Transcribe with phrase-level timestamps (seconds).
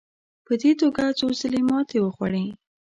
[0.45, 2.45] په دې توګه څو ځله ماتې وخوړې.